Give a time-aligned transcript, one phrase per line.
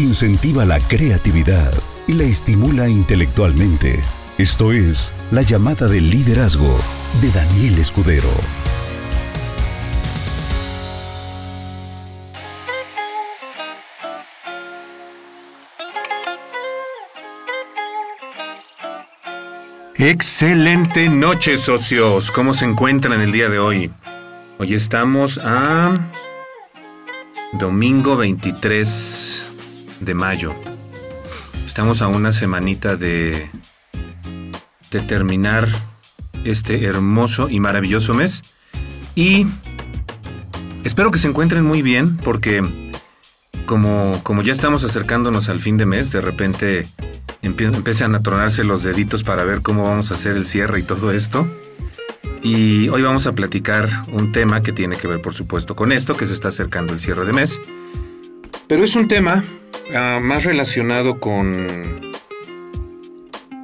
[0.00, 1.72] incentiva la creatividad
[2.06, 4.00] y la estimula intelectualmente.
[4.38, 6.78] Esto es La llamada del liderazgo
[7.20, 8.30] de Daniel Escudero.
[19.96, 22.30] Excelente noche, socios.
[22.30, 23.90] ¿Cómo se encuentran el día de hoy?
[24.58, 25.92] Hoy estamos a
[27.52, 29.29] domingo 23
[30.00, 30.54] de mayo.
[31.66, 33.48] Estamos a una semanita de,
[35.06, 35.68] terminar
[36.44, 38.42] este hermoso y maravilloso mes.
[39.14, 39.46] Y
[40.84, 42.62] espero que se encuentren muy bien porque
[43.66, 46.88] como, como ya estamos acercándonos al fin de mes, de repente
[47.42, 51.12] empiezan a tronarse los deditos para ver cómo vamos a hacer el cierre y todo
[51.12, 51.46] esto.
[52.42, 56.14] Y hoy vamos a platicar un tema que tiene que ver, por supuesto, con esto,
[56.14, 57.60] que se está acercando el cierre de mes.
[58.66, 59.44] Pero es un tema
[59.94, 62.10] ah, más relacionado con,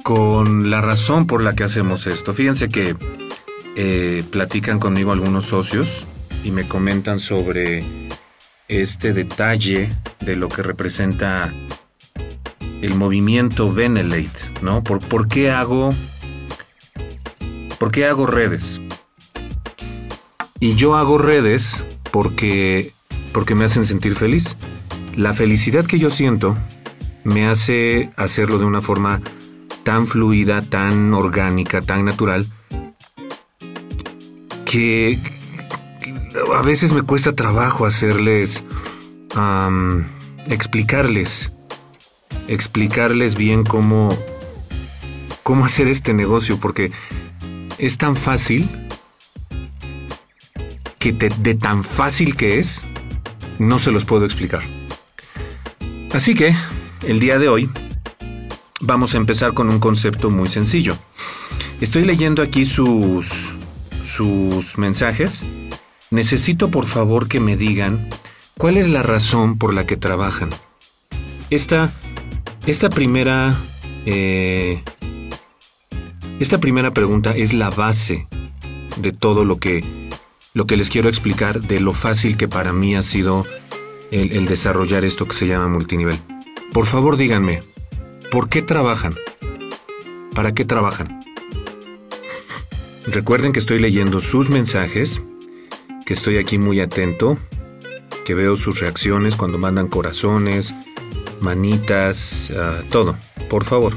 [0.03, 2.33] con la razón por la que hacemos esto.
[2.33, 2.95] Fíjense que
[3.75, 6.05] eh, platican conmigo algunos socios
[6.43, 7.83] y me comentan sobre
[8.67, 11.53] este detalle de lo que representa
[12.81, 14.83] el movimiento Benelate, ¿no?
[14.83, 15.93] ¿Por, ¿Por, qué hago
[17.79, 18.81] por qué hago redes?
[20.59, 22.91] Y yo hago redes porque
[23.31, 24.55] porque me hacen sentir feliz.
[25.17, 26.55] La felicidad que yo siento
[27.23, 29.19] me hace hacerlo de una forma
[29.83, 32.45] tan fluida, tan orgánica, tan natural
[34.63, 35.17] que
[36.55, 38.63] a veces me cuesta trabajo hacerles
[40.47, 41.51] explicarles
[42.47, 44.15] explicarles bien cómo,
[45.41, 46.91] cómo hacer este negocio, porque
[47.79, 48.69] es tan fácil
[50.99, 52.83] que de tan fácil que es,
[53.57, 54.76] no se los puedo explicar.
[56.13, 56.55] Así que,
[57.05, 57.69] el día de hoy,
[58.81, 60.97] vamos a empezar con un concepto muy sencillo.
[61.81, 63.55] Estoy leyendo aquí sus,
[64.03, 65.43] sus mensajes.
[66.11, 68.07] Necesito por favor que me digan
[68.57, 70.49] cuál es la razón por la que trabajan.
[71.49, 71.91] Esta
[72.67, 73.55] esta primera.
[74.05, 74.83] Eh,
[76.39, 78.27] esta primera pregunta es la base
[78.97, 79.83] de todo lo que,
[80.53, 83.45] lo que les quiero explicar de lo fácil que para mí ha sido
[84.11, 86.17] el, desarrollar esto que se llama multinivel.
[86.73, 87.61] Por favor, díganme,
[88.31, 89.15] ¿por qué trabajan?
[90.33, 91.23] ¿Para qué trabajan?
[93.07, 95.21] Recuerden que estoy leyendo sus mensajes,
[96.05, 97.37] que estoy aquí muy atento,
[98.25, 100.73] que veo sus reacciones cuando mandan corazones,
[101.39, 103.15] manitas, ah, todo,
[103.49, 103.95] por favor.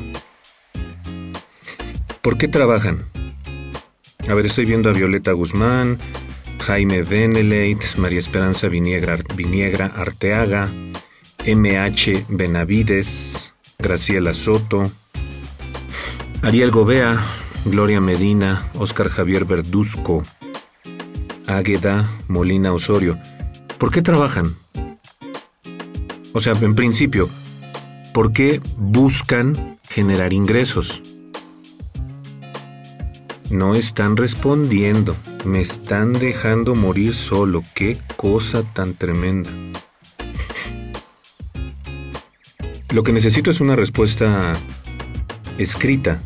[2.23, 3.05] ¿Por qué trabajan?
[4.29, 5.99] A ver, estoy viendo a Violeta Guzmán,
[6.61, 9.17] Jaime Beneleit, María Esperanza Viniegra,
[9.87, 10.71] Arteaga,
[11.47, 14.91] MH Benavides, Graciela Soto,
[16.43, 17.19] Ariel Gobea,
[17.65, 20.23] Gloria Medina, Oscar Javier Verduzco,
[21.47, 23.19] Águeda Molina Osorio.
[23.79, 24.55] ¿Por qué trabajan?
[26.33, 27.29] O sea, en principio,
[28.15, 31.03] ¿por qué buscan generar ingresos?
[33.51, 37.63] No están respondiendo, me están dejando morir solo.
[37.75, 39.51] Qué cosa tan tremenda.
[42.91, 44.53] Lo que necesito es una respuesta
[45.59, 46.21] escrita.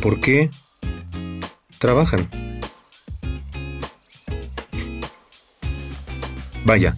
[0.00, 0.50] ¿Por qué
[1.78, 2.28] trabajan?
[6.64, 6.94] Vaya,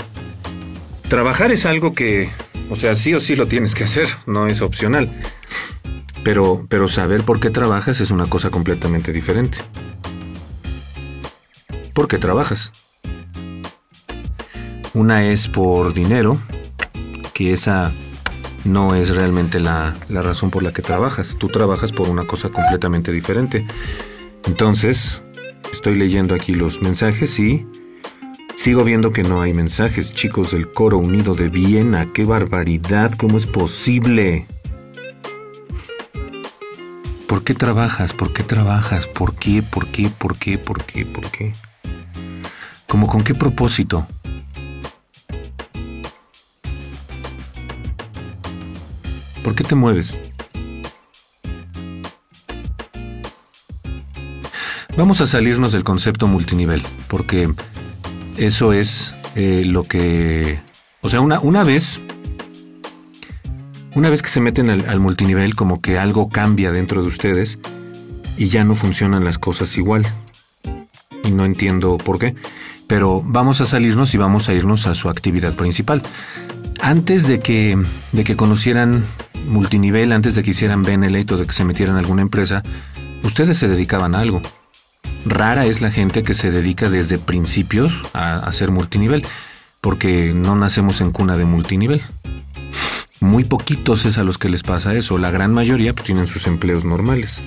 [1.11, 2.29] Trabajar es algo que,
[2.71, 5.13] o sea, sí o sí lo tienes que hacer, no es opcional.
[6.25, 9.59] Pero, pero saber por qué trabajas es una cosa completamente diferente.
[11.95, 12.73] ¿Por qué trabajas?
[14.93, 16.37] Una es por dinero,
[17.33, 17.93] que esa
[18.65, 21.37] no es realmente la, la, razón por la que trabajas.
[21.39, 23.67] Tú trabajas por una cosa completamente diferente.
[24.47, 25.23] Entonces,
[25.73, 27.67] estoy leyendo aquí los mensajes y
[28.61, 32.09] Sigo viendo que no hay mensajes, chicos del Coro Unido de Viena.
[32.13, 33.11] ¡Qué barbaridad!
[33.17, 34.47] ¿Cómo es posible?
[37.31, 38.13] ¿Por qué trabajas?
[38.13, 39.07] ¿Por qué trabajas?
[39.07, 39.63] ¿Por qué?
[39.63, 40.09] ¿Por qué?
[40.09, 40.59] ¿Por qué?
[40.59, 41.07] ¿Por qué?
[41.07, 41.53] ¿Por qué?
[42.89, 44.05] ¿Cómo con qué propósito?
[49.45, 50.19] ¿Por qué te mueves?
[54.97, 57.55] Vamos a salirnos del concepto multinivel, porque
[58.39, 60.59] eso es eh, lo que...
[61.01, 62.01] O sea, una, una vez...
[63.95, 67.59] Una vez que se meten al, multinivel, como que algo cambia dentro de ustedes
[68.37, 70.07] y ya no funcionan las cosas igual.
[71.25, 72.37] Y no entiendo por qué.
[72.87, 76.03] Pero vamos a salirnos y vamos a irnos a su actividad principal.
[76.81, 77.77] Antes de que,
[78.13, 79.05] de que conocieran
[79.47, 82.63] multinivel, antes de que hicieran Benelete o de que se metieran en alguna empresa,
[83.25, 84.41] ustedes se dedicaban a algo.
[85.27, 89.27] Rara es la gente que se dedica desde principios a hacer multinivel,
[89.81, 92.01] porque no nacemos en cuna de multinivel.
[93.21, 96.47] Muy poquitos es a los que les pasa eso, la gran mayoría pues, tienen sus
[96.47, 97.39] empleos normales.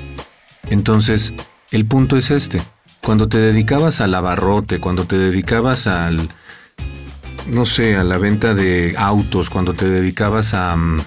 [0.69, 1.33] Entonces,
[1.71, 2.61] el punto es este.
[3.01, 6.29] Cuando te dedicabas al abarrote, cuando te dedicabas al,
[7.47, 10.99] no sé, a la venta de autos, cuando te dedicabas a, mm,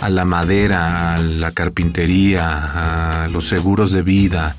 [0.00, 4.56] a la madera, a la carpintería, a los seguros de vida,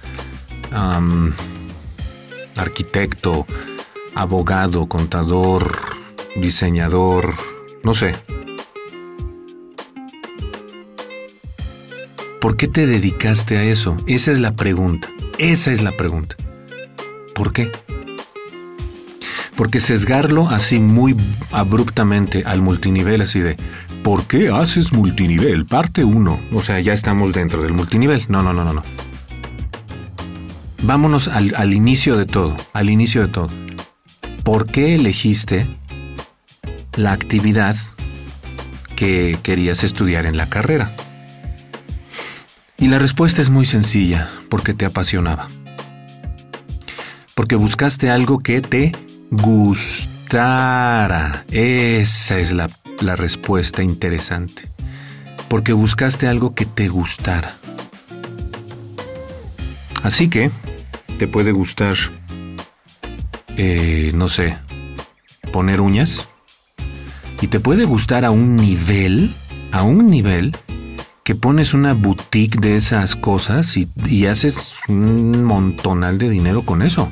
[2.55, 3.45] arquitecto,
[4.15, 5.79] abogado, contador,
[6.35, 7.33] diseñador,
[7.83, 8.15] no sé.
[12.43, 13.95] ¿Por qué te dedicaste a eso?
[14.05, 15.07] Esa es la pregunta.
[15.37, 16.35] Esa es la pregunta.
[17.33, 17.71] ¿Por qué?
[19.55, 21.15] Porque sesgarlo así muy
[21.53, 23.55] abruptamente al multinivel, así de,
[24.03, 25.65] ¿por qué haces multinivel?
[25.65, 26.41] Parte 1.
[26.51, 28.25] O sea, ya estamos dentro del multinivel.
[28.27, 28.83] No, no, no, no, no.
[30.81, 33.47] Vámonos al, al inicio de todo, al inicio de todo.
[34.43, 35.65] ¿Por qué elegiste
[36.97, 37.77] la actividad
[38.97, 40.93] que querías estudiar en la carrera?
[42.83, 45.47] Y la respuesta es muy sencilla, porque te apasionaba.
[47.33, 48.91] Porque buscaste algo que te
[49.31, 50.65] gustara.
[51.49, 52.69] Esa es la,
[52.99, 54.67] la respuesta interesante.
[55.47, 57.53] Porque buscaste algo que te gustara.
[60.03, 60.51] Así que
[61.17, 61.95] te puede gustar,
[63.55, 64.57] eh, no sé,
[65.53, 66.27] poner uñas.
[67.39, 69.33] Y te puede gustar a un nivel,
[69.71, 70.53] a un nivel,
[71.23, 77.09] que pones una boutique de esas cosas y, haces un montonal de dinero con eso.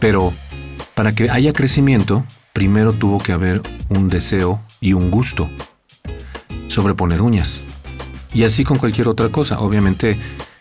[0.00, 0.32] Pero
[0.94, 5.50] para que haya crecimiento, primero tuvo que haber un deseo y un gusto
[6.68, 7.60] sobre poner uñas.
[8.32, 9.60] Y así con cualquier otra cosa.
[9.60, 10.18] Obviamente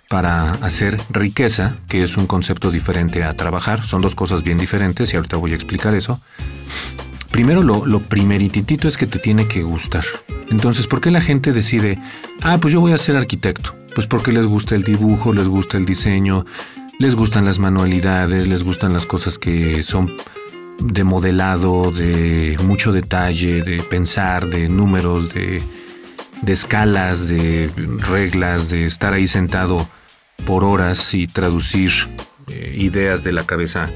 [0.10, 3.84] para hacer riqueza, que es un concepto diferente a trabajar.
[3.84, 6.22] Son dos cosas bien diferentes y ahorita voy a explicar eso.
[7.32, 10.04] Primero, lo, lo primerititito es que te tiene que gustar.
[10.50, 12.00] Entonces, ¿por qué la gente decide,
[12.42, 13.76] ah, pues yo voy a ser arquitecto?
[13.96, 16.46] Pues porque les gusta el dibujo, les gusta el diseño,
[17.00, 20.16] les gustan las manualidades, les gustan las cosas que son
[20.80, 25.62] de modelado, de mucho detalle, de pensar, de números, de,
[26.48, 27.70] escalas, de
[28.10, 29.88] reglas, de estar ahí sentado
[30.46, 31.92] por horas y traducir
[32.48, 33.92] eh, ideas de la cabeza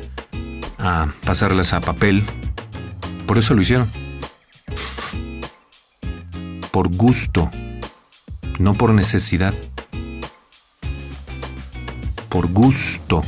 [0.78, 2.24] a pasarlas a papel.
[3.26, 4.07] Por eso lo hicieron.
[6.78, 7.50] Por gusto,
[8.60, 9.56] no por necesidad.
[12.30, 13.24] Por gusto.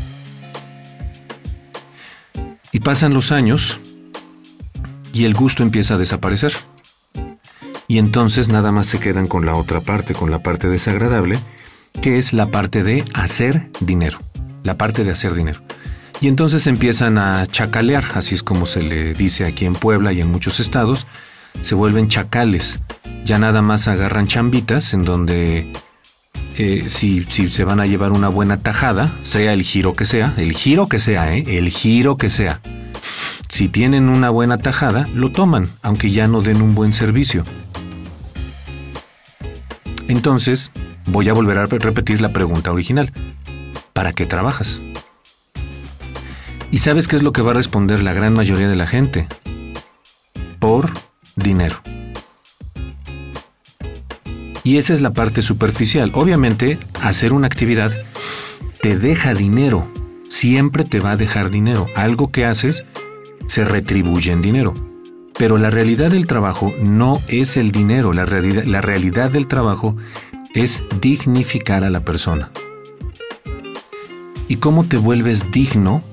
[2.72, 3.80] Y pasan los años
[5.14, 6.54] y el gusto empieza a desaparecer.
[7.88, 11.40] Y entonces nada más se quedan con la otra parte, con la parte desagradable,
[12.04, 14.20] que es la parte de hacer dinero,
[14.64, 15.64] la parte de hacer dinero.
[16.22, 20.22] Y entonces empiezan a chacalear, así es como se le dice aquí en Puebla y
[20.22, 21.08] en muchos estados,
[21.62, 22.80] se vuelven chacales.
[23.26, 25.72] Ya nada más agarran chambitas en donde
[26.58, 30.34] eh, si, si, se van a llevar una buena tajada, sea el giro que sea,
[30.38, 31.44] el giro que sea, ¿eh?
[31.58, 32.62] el giro que sea.
[33.48, 37.44] Si tienen una buena tajada, lo toman, aunque ya no den un buen servicio.
[40.08, 40.72] Entonces,
[41.12, 43.12] Voy a volver a repetir la pregunta original.
[43.94, 44.84] ¿Para qué trabajas?
[46.70, 49.28] ¿Y sabes qué es lo que va a responder la gran mayoría de la gente?
[50.60, 50.92] Por
[51.40, 51.78] dinero.
[54.64, 56.12] Y esa es la parte superficial.
[56.14, 57.92] Obviamente, hacer una actividad
[58.82, 59.88] te deja dinero.
[60.30, 61.88] Siempre te va a dejar dinero.
[61.96, 62.84] Algo que haces
[63.48, 64.76] se retribuye en dinero.
[65.38, 68.14] Pero la realidad del trabajo no es el dinero.
[68.14, 69.96] La realidad, la realidad del trabajo
[70.54, 72.52] es dignificar a la persona.
[74.48, 76.04] ¿Y cómo te vuelves digno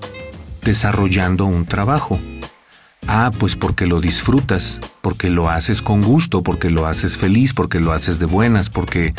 [0.63, 2.21] desarrollando un trabajo?
[3.07, 7.81] Ah, pues porque lo disfrutas, porque lo haces con gusto, porque lo haces feliz, porque
[7.81, 9.15] lo haces de buenas, porque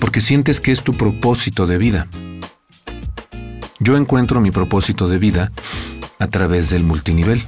[0.00, 2.06] porque sientes que es tu propósito de vida.
[3.78, 5.52] Yo encuentro mi propósito de vida
[6.18, 7.44] a través del multinivel.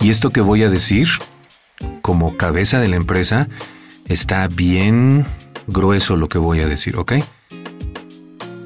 [0.00, 1.08] Y esto que voy a decir,
[2.02, 3.48] como cabeza de la empresa,
[4.06, 5.24] Está bien
[5.66, 7.14] grueso lo que voy a decir, ¿ok?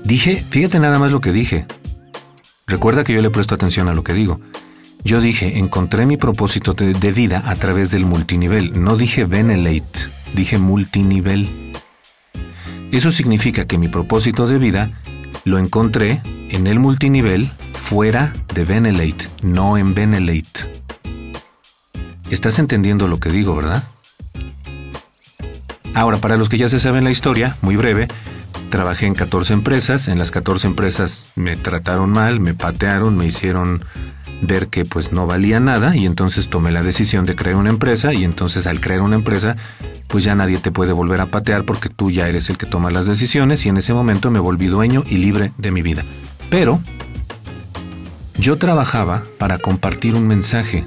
[0.05, 1.67] Dije, fíjate nada más lo que dije.
[2.69, 4.41] Recuerda que yo le presto atención a lo que digo.
[5.03, 8.83] Yo dije, encontré mi propósito de, vida a través del multinivel.
[8.83, 10.01] No dije Benelate,
[10.35, 11.49] dije multinivel.
[12.93, 14.91] Eso significa que mi propósito de vida
[15.45, 16.21] lo encontré
[16.51, 20.83] en el multinivel fuera de Benelate, no en Benelate.
[22.31, 23.83] Estás entendiendo lo que digo, ¿verdad?
[25.95, 28.09] Ahora, para los que ya se saben la historia, muy breve,
[28.69, 33.83] trabajé en 14 empresas, en las 14 empresas me trataron mal, me patearon, me hicieron
[34.41, 38.13] ver que pues no valía nada y entonces tomé la decisión de crear una empresa
[38.15, 39.57] y entonces al crear una empresa
[40.07, 42.91] pues ya nadie te puede volver a patear porque tú ya eres el que toma
[42.91, 46.05] las decisiones y en ese momento me volví dueño y libre de mi vida.
[46.51, 46.81] Pero
[48.39, 50.85] yo trabajaba para compartir un mensaje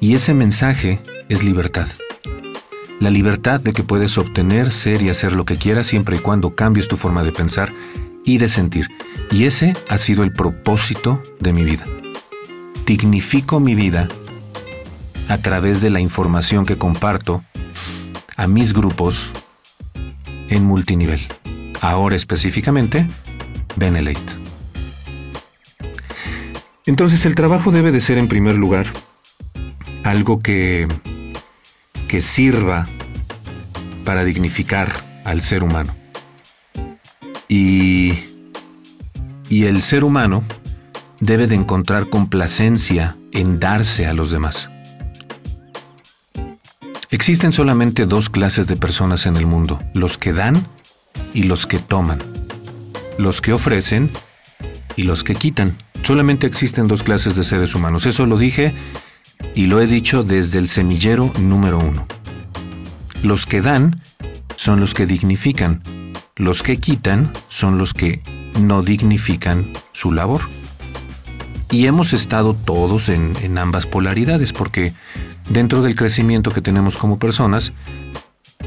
[0.00, 1.88] y ese mensaje es libertad.
[3.00, 6.54] La libertad de que puedes obtener, ser y hacer lo que quieras siempre y cuando
[6.54, 7.72] cambies tu forma de pensar
[8.24, 8.88] y de sentir.
[9.30, 11.86] Y ese ha sido el propósito de mi vida.
[12.86, 14.08] Dignifico mi vida
[15.28, 17.44] a través de la información que comparto
[18.36, 19.30] a mis grupos
[20.48, 21.20] en multinivel.
[21.80, 23.06] Ahora específicamente,
[23.76, 24.32] Benelate.
[26.86, 28.86] Entonces el trabajo debe de ser en primer lugar
[30.04, 30.88] algo que,
[32.08, 32.86] que sirva
[34.04, 34.90] para dignificar
[35.24, 35.94] al ser humano.
[37.48, 38.14] Y,
[39.48, 40.42] y el ser humano
[41.20, 44.70] debe de encontrar complacencia en darse a los demás.
[47.10, 50.66] Existen solamente dos clases de personas en el mundo, los que dan
[51.32, 52.18] y los que toman,
[53.18, 54.10] los que ofrecen
[54.96, 55.74] y los que quitan.
[56.02, 58.06] Solamente existen dos clases de seres humanos.
[58.06, 58.74] Eso lo dije
[59.54, 62.06] y lo he dicho desde el semillero número uno.
[63.22, 64.00] Los que dan
[64.56, 65.82] son los que dignifican,
[66.36, 68.22] los que quitan son los que
[68.60, 70.42] no dignifican su labor.
[71.70, 74.94] Y hemos estado todos en, ambas polaridades porque
[75.50, 77.72] dentro del crecimiento que tenemos como personas,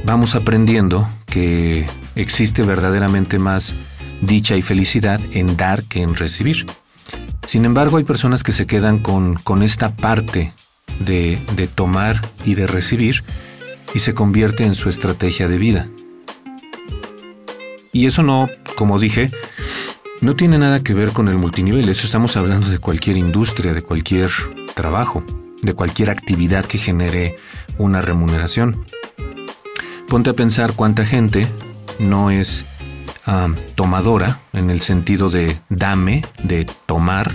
[0.04, 1.86] vamos aprendiendo que
[2.16, 3.76] existe verdaderamente más
[4.22, 6.66] dicha y felicidad en dar que en recibir.
[7.48, 10.54] Sin embargo, hay personas que se quedan con, con esta parte
[11.00, 13.24] de, de tomar y de recibir
[13.94, 15.88] y se convierte en su estrategia de vida.
[17.94, 19.32] Y eso no, como dije,
[20.22, 23.82] no tiene nada que ver con el multinivel, eso estamos hablando de cualquier industria, de
[23.82, 24.30] cualquier
[24.76, 25.24] trabajo,
[25.62, 27.36] de cualquier actividad que genere
[27.78, 28.86] una remuneración.
[30.08, 31.48] Ponte a pensar cuánta gente
[32.00, 32.66] no es
[33.26, 37.32] ah, tomadora en el sentido de dame, de tomar,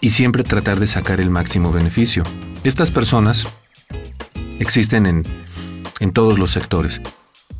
[0.00, 2.22] y siempre tratar de sacar el máximo beneficio.
[2.64, 3.48] Estas personas
[4.58, 5.24] existen en,
[6.00, 7.00] en todos los sectores,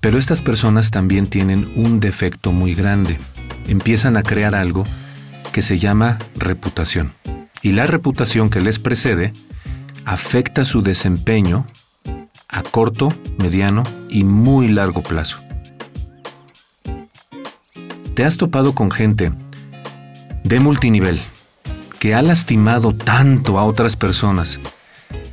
[0.00, 3.18] pero estas personas también tienen un defecto muy grande.
[3.68, 4.84] Empiezan a crear algo
[5.52, 7.12] que se llama reputación.
[7.62, 9.32] Y la reputación que les precede
[10.04, 11.66] afecta su desempeño
[12.48, 15.38] a corto, mediano y muy largo plazo.
[18.14, 19.32] ¿Te has topado con gente
[20.44, 21.20] de multinivel
[21.98, 24.60] que ha lastimado tanto a otras personas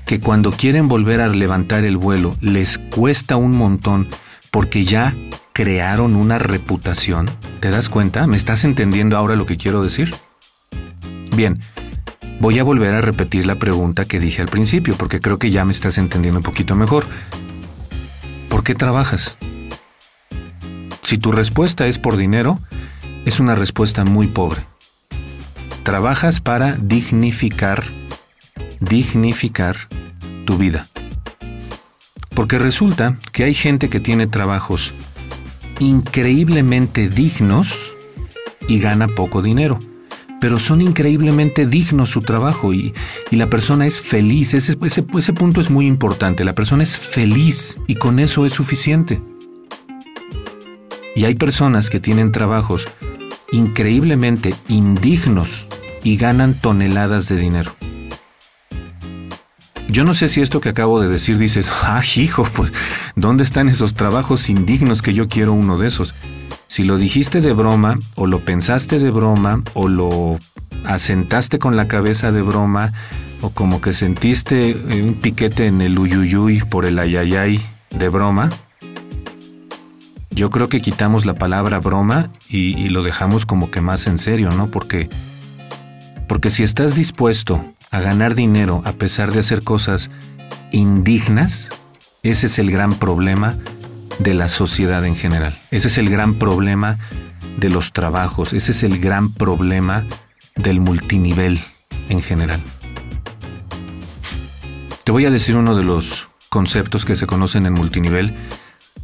[0.05, 4.07] que cuando quieren volver a levantar el vuelo les cuesta un montón
[4.51, 5.15] porque ya
[5.53, 7.29] crearon una reputación.
[7.59, 8.27] ¿Te das cuenta?
[8.27, 10.13] ¿Me estás entendiendo ahora lo que quiero decir?
[11.35, 11.59] Bien,
[12.39, 15.65] voy a volver a repetir la pregunta que dije al principio porque creo que ya
[15.65, 17.05] me estás entendiendo un poquito mejor.
[18.49, 19.37] ¿Por qué trabajas?
[21.01, 22.59] Si tu respuesta es por dinero,
[23.25, 24.65] es una respuesta muy pobre.
[25.85, 27.83] Trabajas para dignificar,
[28.79, 29.77] dignificar
[30.47, 30.87] tu vida.
[32.33, 34.93] Porque resulta que hay gente que tiene trabajos
[35.79, 37.93] increíblemente dignos
[38.67, 39.79] y gana poco dinero.
[40.41, 42.91] Pero son increíblemente dignos su trabajo y,
[43.29, 44.55] la persona es feliz.
[44.55, 46.43] Ese, ese, ese punto es muy importante.
[46.45, 49.21] La persona es feliz y con eso es suficiente.
[51.15, 52.87] Y hay personas que tienen trabajos
[53.51, 55.67] increíblemente indignos
[56.05, 57.75] y ganan toneladas de dinero.
[59.89, 62.71] Yo no sé si esto que acabo de decir dices, ah, hijo, pues,
[63.15, 66.13] ¿dónde están esos trabajos indignos que yo quiero uno de esos?
[66.67, 70.37] Si lo dijiste de broma, o lo pensaste de broma, o lo
[70.85, 72.93] asentaste con la cabeza de broma,
[73.41, 77.59] o como que sentiste eh, un piquete en el uyuyuy por el ayayay
[77.89, 78.49] de broma,
[80.29, 84.17] yo creo que quitamos la palabra broma y, y lo dejamos como que más en
[84.17, 84.67] serio, ¿no?
[84.67, 85.09] Porque
[86.27, 90.09] porque si estás dispuesto a ganar dinero a pesar de hacer cosas
[90.71, 91.69] indignas,
[92.23, 93.55] ese es el gran problema
[94.19, 95.57] de la sociedad en general.
[95.71, 96.97] Ese es el gran problema
[97.57, 98.53] de los trabajos.
[98.53, 100.05] Ese es el gran problema
[100.55, 101.59] del multinivel
[102.09, 102.61] en general.
[105.03, 108.33] Te voy a decir uno de los conceptos que se conocen en multinivel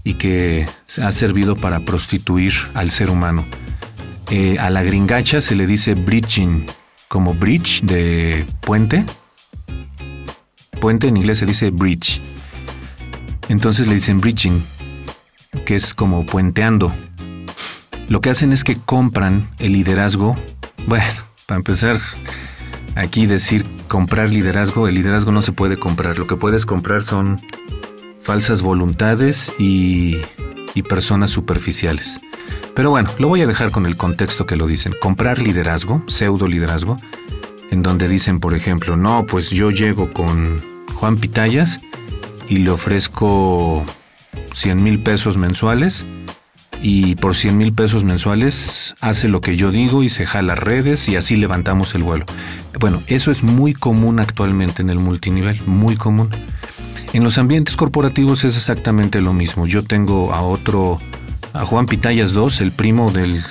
[0.04, 0.66] y que
[1.02, 3.46] ha servido para prostituir al ser humano.
[4.32, 6.66] Eh, a la gringacha se le dice bridging,
[7.12, 9.06] como bridge de puente,
[10.80, 12.22] puente en inglés se dice bridge.
[13.50, 14.64] Entonces le dicen bridging,
[15.66, 16.90] que es como puenteando.
[18.08, 20.38] Lo que hacen es que compran el liderazgo.
[20.88, 21.06] Bueno,
[21.48, 22.00] para empezar,
[22.96, 26.18] aquí decir comprar liderazgo, el liderazgo no se puede comprar.
[26.18, 27.42] Lo que puedes comprar son
[28.24, 30.16] falsas voluntades y,
[30.76, 32.22] y personas superficiales.
[32.76, 34.96] Pero bueno, lo voy a dejar con el contexto que lo dicen.
[35.00, 37.00] Comprar liderazgo, pseudo liderazgo,
[37.70, 40.62] en donde dicen, por ejemplo, no, pues yo llego con
[40.96, 41.82] Juan Pitayas
[42.48, 43.86] y le ofrezco
[44.54, 46.06] 100 mil pesos mensuales
[46.82, 51.08] y por 100 mil pesos mensuales hace lo que yo digo y se jala redes
[51.08, 52.26] y así levantamos el vuelo.
[52.80, 56.30] Bueno, eso es muy común actualmente en el multinivel, muy común.
[57.14, 59.68] En los ambientes corporativos es exactamente lo mismo.
[59.68, 60.98] Yo tengo a otro,
[61.54, 63.42] a Juan Pitayas 2, el primo del,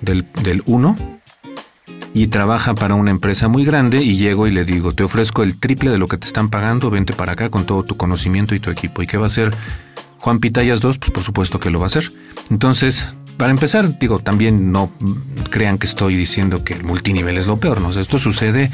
[0.00, 0.96] del, del 1,
[2.12, 5.58] y trabaja para una empresa muy grande y llego y le digo, te ofrezco el
[5.58, 8.60] triple de lo que te están pagando, vente para acá con todo tu conocimiento y
[8.60, 9.02] tu equipo.
[9.02, 9.54] ¿Y qué va a hacer
[10.18, 10.98] Juan Pitayas 2?
[10.98, 12.10] Pues por supuesto que lo va a hacer.
[12.50, 14.90] Entonces, para empezar, digo, también no
[15.50, 17.90] crean que estoy diciendo que el multinivel es lo peor, ¿no?
[17.90, 18.70] esto sucede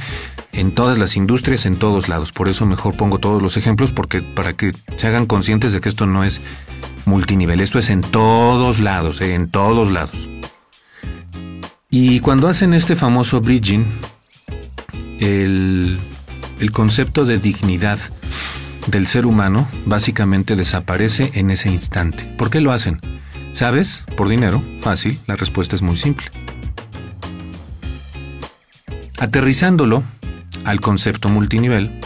[0.53, 2.33] en todas las industrias, en todos lados.
[2.33, 5.89] Por eso mejor pongo todos los ejemplos, porque para que se hagan conscientes de que
[5.89, 6.41] esto no es
[7.07, 9.35] multinivel, esto es en todos lados, ¿eh?
[9.35, 10.29] en todos lados.
[11.89, 13.87] Y cuando hacen este famoso bridging,
[15.19, 15.99] el,
[16.73, 17.99] concepto de dignidad
[18.89, 22.25] del ser humano básicamente desaparece en ese instante.
[22.37, 23.01] ¿Por qué lo hacen?
[23.53, 24.05] ¿Sabes?
[24.17, 24.63] Por dinero.
[24.81, 25.19] Fácil.
[25.27, 26.27] La respuesta es muy simple.
[29.19, 30.03] Aterrizándolo
[30.65, 31.99] al concepto multinivel,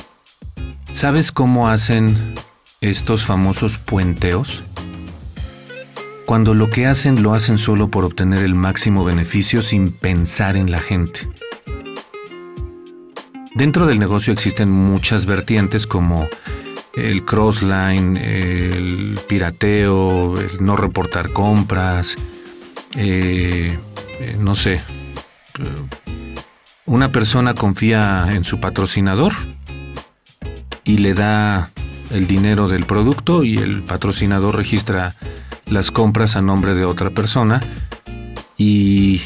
[0.92, 2.34] ¿sabes cómo hacen
[2.80, 4.62] estos famosos puenteos?
[6.30, 10.70] Cuando lo que hacen lo hacen solo por obtener el máximo beneficio sin pensar en
[10.70, 11.28] la gente.
[13.56, 16.28] Dentro del negocio existen muchas vertientes como
[16.94, 22.14] el crossline, el pirateo, el no reportar compras,
[22.94, 23.76] eh,
[24.20, 24.80] eh, no sé.
[26.86, 29.32] Una persona confía en su patrocinador
[30.84, 31.70] y le da
[32.12, 35.16] el dinero del producto y el patrocinador registra
[35.70, 37.62] las compras a nombre de otra persona
[38.56, 39.20] y,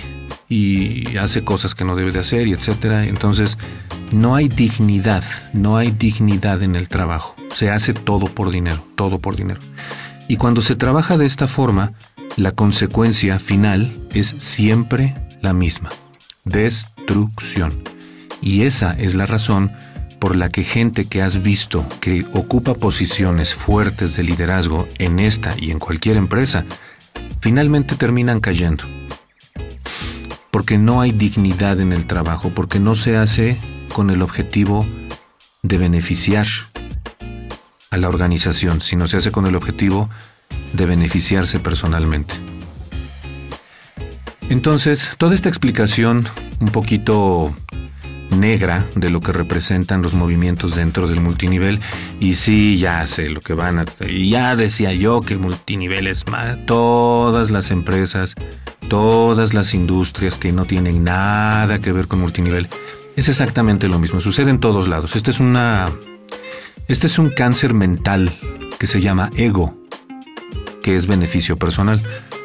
[1.21, 3.07] hace cosas que no debe de hacer y etcétera.
[3.07, 3.59] Entonces,
[4.13, 7.35] no hay dignidad, no hay dignidad en el trabajo.
[7.53, 9.61] Se hace todo por dinero, todo por dinero.
[10.29, 11.93] Y cuando se trabaja de esta forma,
[12.37, 15.89] la consecuencia final es siempre la misma,
[16.45, 17.83] destrucción.
[18.41, 19.73] Y esa es la razón
[20.25, 25.55] por la que gente que has visto que ocupa posiciones fuertes de liderazgo en esta
[25.59, 26.65] y en cualquier empresa,
[27.43, 28.85] finalmente terminan cayendo.
[30.51, 33.59] Porque no hay dignidad en el trabajo, porque no se hace
[33.93, 34.87] con el objetivo
[35.63, 36.47] de beneficiar
[37.91, 40.09] a la organización, sino se hace con el objetivo
[40.73, 42.35] de beneficiarse personalmente.
[44.49, 46.25] Entonces, toda esta explicación
[46.61, 47.55] un poquito
[48.35, 51.81] negra de lo que representan los movimientos dentro del multinivel.
[52.21, 53.85] Y sí, ya sé lo que van a...
[54.07, 56.59] Ya decía yo que multinivel es más...
[56.67, 58.35] Todas las empresas,
[58.89, 62.69] todas las industrias que no tienen nada que ver con multinivel.
[63.17, 65.17] Es exactamente lo mismo, sucede en todos lados.
[65.17, 65.91] Este es una...
[66.89, 68.33] Este es un cáncer mental
[68.79, 69.79] que se llama ego,
[70.83, 72.03] que es beneficio personal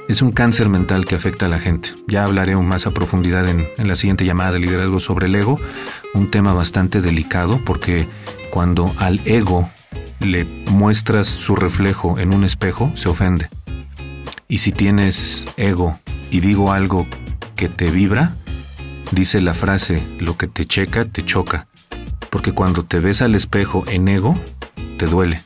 [0.10, 1.90] es un cáncer mental que afecta a la gente.
[2.08, 5.60] Ya hablaré más a profundidad en, la siguiente llamada de liderazgo sobre el ego,
[6.16, 8.08] un tema bastante delicado porque
[8.50, 9.70] cuando al ego
[10.20, 13.50] le muestras su reflejo en un espejo, se ofende.
[14.48, 16.00] Y si tienes ego
[16.32, 17.06] y digo algo
[17.56, 18.34] que te vibra,
[19.12, 21.68] dice la frase, lo que te checa, te choca.
[22.32, 24.40] Porque cuando te ves al espejo en ego,
[24.98, 25.44] te duele.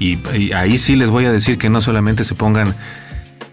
[0.00, 2.74] y ahí sí les voy a decir que no solamente se pongan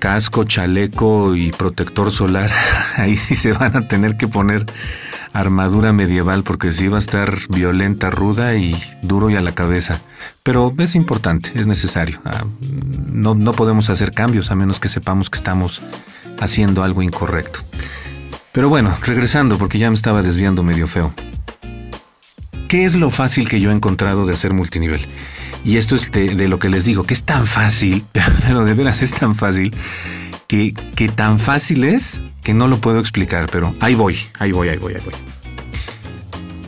[0.05, 2.51] casco, chaleco y protector solar,
[2.97, 4.63] ahí sí se van a tener que poner
[5.33, 9.99] armadura medieval porque sí va a estar violenta, ruda y duro y a la cabeza.
[10.43, 12.21] Pero es importante, es necesario.
[12.23, 12.43] Ah,
[13.07, 15.81] no, no podemos hacer cambios a menos que sepamos que estamos
[16.39, 17.61] haciendo algo incorrecto.
[18.51, 21.15] Pero bueno, regresando porque ya me estaba desviando medio feo.
[22.67, 25.01] ¿Qué es lo fácil que yo he encontrado de hacer multinivel?
[25.65, 28.05] Y esto es de, lo que les digo, que es tan fácil,
[28.43, 29.75] pero de veras es tan fácil,
[30.47, 34.69] que, que tan fácil es que no lo puedo explicar, pero ahí voy, ahí voy,
[34.69, 35.13] ahí voy, ahí voy.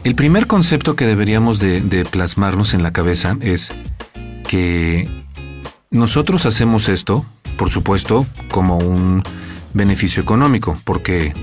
[0.04, 3.74] El primer concepto que deberíamos de, plasmarnos en la cabeza es
[4.48, 5.08] que
[5.92, 7.26] nosotros hacemos esto,
[7.58, 9.22] por supuesto, como un
[9.74, 11.34] beneficio económico, porque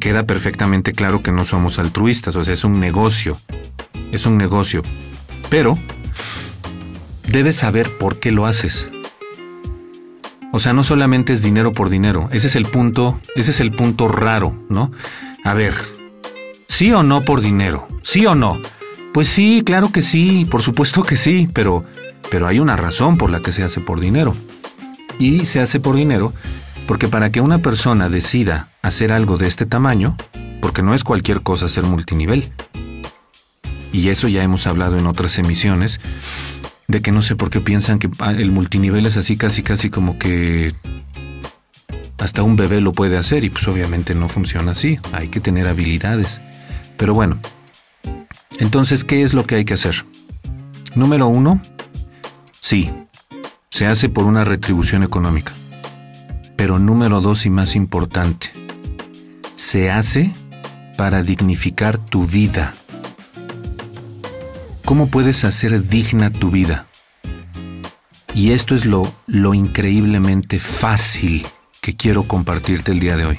[0.00, 3.38] queda perfectamente claro que no somos altruistas, o sea, es un negocio,
[4.10, 4.82] es un negocio
[5.48, 5.78] Pero
[7.28, 8.88] debes saber por qué lo haces.
[10.52, 13.72] O sea, no solamente es dinero por dinero, ese es el punto, ese es el
[13.72, 14.90] punto raro, ¿no?
[15.44, 15.74] A ver,
[16.68, 17.86] ¿sí o no por dinero?
[18.02, 18.60] ¿Sí o no?
[19.12, 21.84] Pues sí, claro que sí, por supuesto que sí, pero
[22.30, 24.34] pero hay una razón por la que se hace por dinero.
[25.18, 26.32] Y se hace por dinero
[26.86, 30.16] porque para que una persona decida hacer algo de este tamaño,
[30.60, 32.52] porque no es cualquier cosa ser multinivel,
[33.92, 36.00] y eso ya hemos hablado en otras emisiones,
[36.88, 39.90] de que no sé por qué piensan que ah, el multinivel es así casi casi
[39.90, 40.72] como que
[42.18, 45.66] hasta un bebé lo puede hacer y pues obviamente no funciona así, hay que tener
[45.68, 46.40] habilidades.
[46.96, 47.38] Pero bueno,
[48.58, 50.04] entonces, ¿qué es lo que hay que hacer?
[50.94, 51.60] Número uno,
[52.58, 52.90] sí,
[53.70, 55.52] se hace por una retribución económica.
[56.56, 58.48] Pero número dos y más importante,
[59.56, 60.32] se hace
[60.96, 62.72] para dignificar tu vida.
[64.86, 66.86] ¿Cómo puedes hacer digna tu vida?
[68.34, 71.44] Y esto es lo, lo increíblemente fácil
[71.80, 73.36] que quiero compartirte el día de hoy.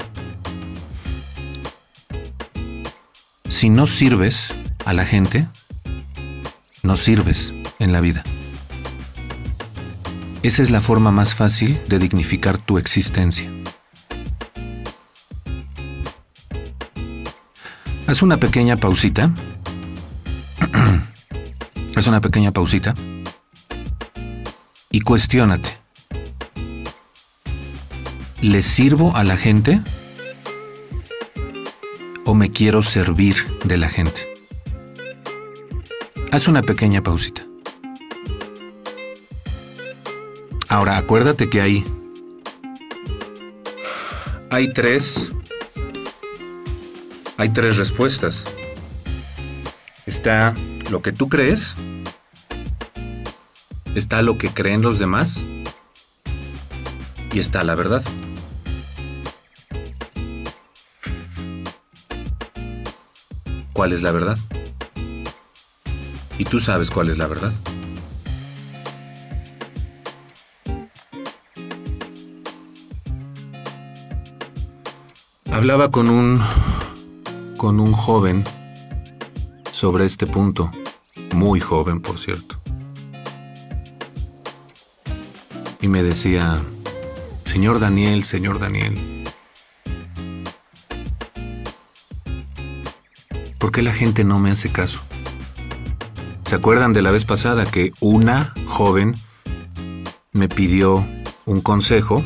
[3.48, 5.48] Si no sirves a la gente,
[6.84, 8.24] no sirves en la vida.
[10.44, 13.50] Esa es la forma más fácil de dignificar tu existencia.
[18.06, 19.32] Haz una pequeña pausita.
[21.98, 22.94] Haz una pequeña pausita.
[24.92, 25.72] Y cuestiónate.
[28.40, 29.82] ¿Le sirvo a la gente?
[32.24, 34.32] ¿O me quiero servir de la gente?
[36.32, 37.42] Haz una pequeña pausita.
[40.68, 41.84] Ahora, acuérdate que hay.
[44.52, 45.32] Hay tres.
[47.38, 48.44] Hay tres respuestas.
[50.06, 50.54] Está
[50.92, 51.76] lo que tú crees.
[53.98, 55.44] Está lo que creen los demás.
[57.34, 58.04] Y está la verdad.
[63.74, 64.38] ¿Cuál es la verdad?
[66.38, 67.52] Y tú sabes cuál es la verdad.
[75.52, 76.40] Hablaba con un
[77.58, 78.44] con un joven
[79.72, 80.72] sobre este punto,
[81.34, 82.57] muy joven por cierto.
[85.88, 86.60] Me decía,
[87.46, 89.24] "Señor Daniel, señor Daniel,
[93.58, 95.00] ¿por qué la gente no me hace caso?"
[96.46, 99.16] ¿Se acuerdan de la vez pasada que una joven
[100.34, 101.08] me pidió
[101.46, 102.24] un consejo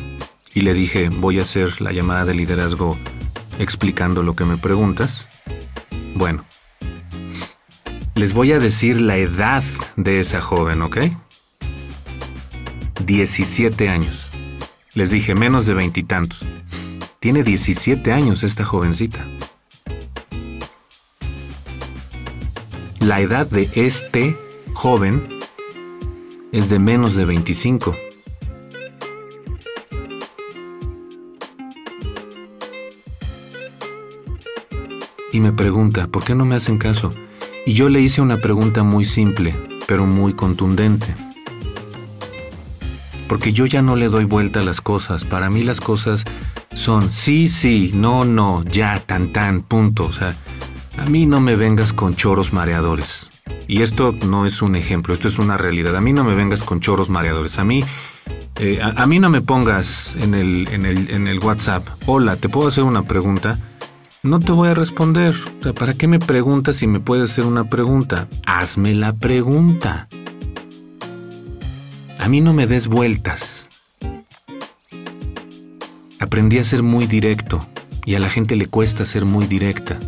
[0.54, 2.98] y le dije, voy a hacer la llamada de liderazgo
[3.60, 5.28] explicando lo que me preguntas?
[6.14, 6.44] Bueno,
[8.16, 9.64] les voy a decir la edad
[9.96, 10.98] de esa joven, ¿ok?
[13.12, 14.30] 17 años.
[14.94, 16.46] Les dije menos de veintitantos.
[17.20, 19.28] Tiene 17 años esta jovencita.
[23.00, 24.34] La edad de este
[24.72, 25.22] joven
[26.52, 27.94] es de menos de 25.
[35.32, 37.12] Y me pregunta, ¿por qué no me hacen caso?
[37.66, 39.54] Y yo le hice una pregunta muy simple,
[39.86, 41.14] pero muy contundente.
[43.32, 45.24] Porque yo ya no le doy vuelta a las cosas.
[45.24, 46.26] Para mí las cosas
[46.74, 50.04] son sí, sí, no, no, ya, tan, tan, punto.
[50.04, 50.36] O sea,
[50.98, 53.30] a mí no me vengas con choros mareadores.
[53.66, 55.96] Y esto no es un ejemplo, esto es una realidad.
[55.96, 57.58] A mí no me vengas con choros mareadores.
[57.58, 57.82] A mí,
[58.56, 62.50] eh, a, mí no me pongas en el, en, el, en el WhatsApp, hola, ¿te
[62.50, 63.58] puedo hacer una pregunta?
[64.22, 65.34] No te voy a responder.
[65.58, 68.28] O sea, ¿para qué me preguntas si me puedes hacer una pregunta?
[68.44, 70.06] Hazme la pregunta.
[72.22, 73.66] A mí no me des vueltas.
[76.20, 77.66] Aprendí a ser muy directo
[78.04, 79.98] y a la gente le cuesta ser muy directa.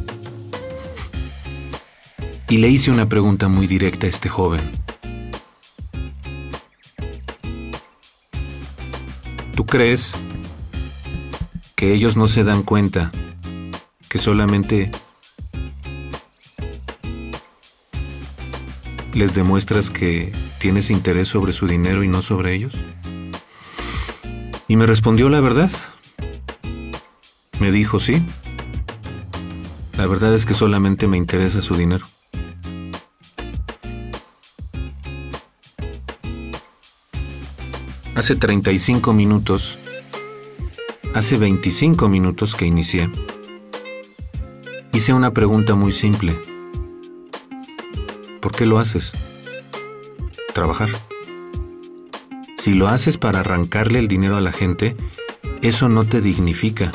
[2.49, 4.61] Y le hice una pregunta muy directa a este joven.
[9.57, 10.13] ¿Tú crees
[11.75, 13.11] que ellos no se dan cuenta
[14.09, 14.93] que solamente
[19.15, 20.33] les demuestras que
[20.65, 22.73] tienes interés sobre su dinero y no sobre ellos?
[24.67, 25.71] Y me respondió la verdad.
[27.61, 28.25] Me dijo, sí.
[29.99, 32.07] La verdad es que solamente me interesa su dinero.
[38.15, 39.79] Hace 35 minutos,
[41.13, 43.11] hace 25 minutos que inicié,
[44.95, 46.41] hice una pregunta muy simple.
[48.41, 49.34] ¿Por qué lo haces?
[50.55, 50.89] Trabajar.
[52.57, 54.97] Si lo haces para arrancarle el dinero a la gente,
[55.61, 56.91] eso no te dignifica.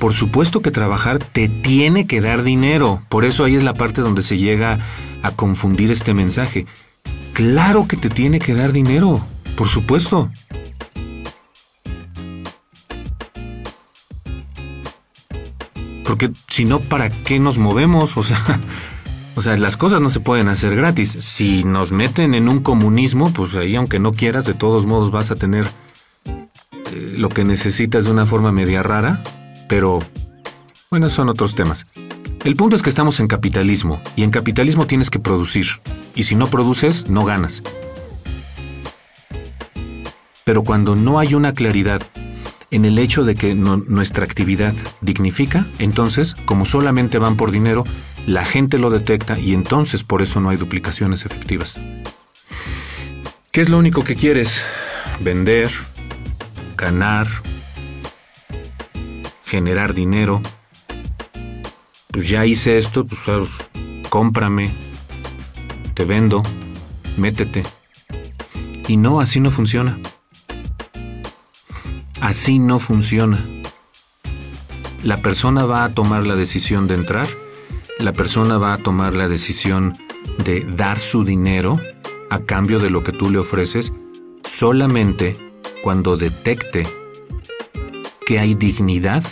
[0.00, 3.02] Por supuesto que trabajar te tiene que dar dinero.
[3.08, 4.78] Por eso ahí es la parte donde se llega
[5.22, 6.66] a confundir este mensaje.
[7.32, 9.20] Claro que te tiene que dar dinero.
[9.56, 10.30] Por supuesto.
[16.04, 18.16] Porque si no, ¿para qué nos movemos?
[18.16, 18.38] O sea,
[19.36, 21.10] o sea, las cosas no se pueden hacer gratis.
[21.10, 25.30] Si nos meten en un comunismo, pues ahí aunque no quieras, de todos modos vas
[25.30, 25.66] a tener
[26.24, 29.22] eh, lo que necesitas de una forma media rara.
[29.68, 29.98] Pero,
[30.90, 31.86] bueno, son otros temas.
[32.44, 35.66] El punto es que estamos en capitalismo y en capitalismo tienes que producir.
[36.14, 37.62] Y si no produces, no ganas.
[40.44, 42.00] Pero cuando no hay una claridad
[42.70, 44.72] en el hecho de que nuestra actividad
[45.02, 47.84] dignifica, entonces, como solamente van por dinero,
[48.26, 51.78] la gente lo detecta y entonces por eso no hay duplicaciones efectivas.
[53.52, 54.60] ¿Qué es lo único que quieres?
[55.20, 55.70] Vender,
[56.76, 57.26] ganar,
[59.44, 60.42] generar dinero.
[62.10, 63.20] Pues ya hice esto, pues
[64.10, 64.70] cómprame,
[65.94, 66.42] te vendo,
[67.16, 67.62] métete.
[68.88, 69.98] Y no, así no funciona.
[72.20, 73.38] Así no funciona.
[75.02, 77.28] La persona va a tomar la decisión de entrar,
[77.98, 79.96] la persona va a tomar la decisión
[80.44, 81.80] de dar su dinero
[82.30, 83.92] a cambio de lo que tú le ofreces
[84.44, 85.38] solamente
[85.82, 86.82] cuando detecte
[88.26, 89.24] que hay dignidad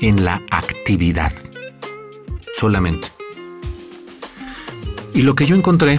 [0.00, 1.32] en la actividad.
[2.52, 3.08] Solamente.
[5.12, 5.98] Y lo que yo encontré,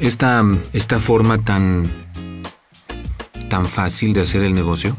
[0.00, 1.90] esta, esta forma tan,
[3.48, 4.96] tan fácil de hacer el negocio,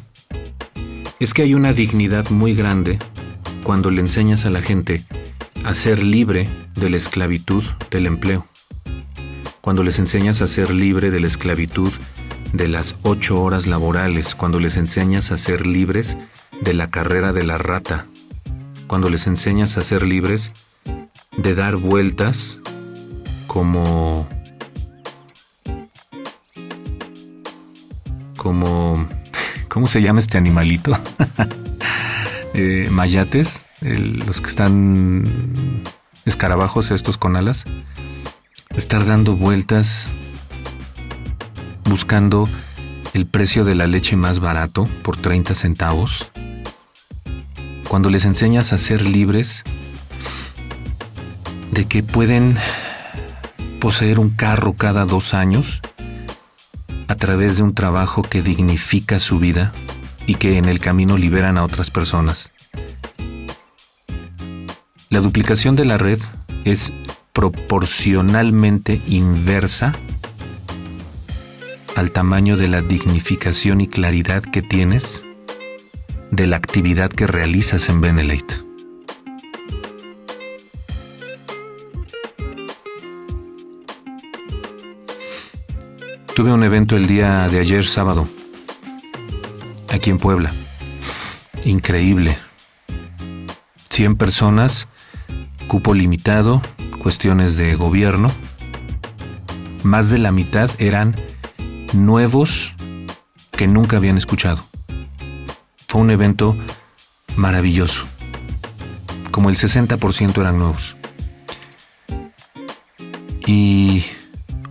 [1.20, 3.00] es que hay una dignidad muy grande
[3.64, 5.04] cuando le enseñas a la gente
[5.68, 8.46] a ser libre de la esclavitud del empleo.
[9.60, 11.92] Cuando les enseñas a ser libre de la esclavitud
[12.54, 16.18] de las ocho horas laborales, cuando les enseñas a ser libres
[16.62, 18.06] de la carrera de la rata,
[18.88, 20.54] cuando les enseñas a ser libres
[21.36, 22.60] de dar vueltas
[23.48, 24.26] como
[28.38, 29.06] como
[29.68, 30.98] ¿Cómo se llama este animalito?
[32.54, 35.84] Eh, mayates, los que están
[36.26, 37.66] escarabajos estos con alas.
[38.76, 40.10] Estar dando vueltas
[41.90, 42.48] buscando
[43.14, 46.32] el precio de la leche más barato por 30 centavos.
[47.88, 49.64] Cuando les enseñas a ser libres
[51.72, 52.56] de que pueden
[53.80, 55.82] poseer un carro cada dos años
[57.08, 59.72] a través de un trabajo que dignifica su vida
[60.26, 62.52] y que en el camino liberan a otras personas.
[65.10, 66.20] La duplicación de la red
[66.66, 66.92] es
[67.32, 69.96] proporcionalmente inversa
[71.96, 75.24] al tamaño de la dignificación y claridad que tienes
[76.32, 78.56] de la actividad que realizas en Benelete.
[86.36, 88.28] Tuve un evento el día de ayer sábado,
[89.90, 90.52] aquí en Puebla.
[91.64, 92.38] Increíble.
[93.90, 94.88] 100 personas,
[95.68, 96.62] cupo limitado,
[97.02, 98.30] cuestiones de gobierno.
[99.84, 101.16] Más de la mitad eran
[101.94, 102.74] nuevos
[103.52, 104.64] que nunca habían escuchado.
[105.88, 106.58] Fue un evento
[107.36, 108.06] maravilloso.
[109.32, 110.96] Como el 60% eran nuevos.
[113.46, 114.04] Y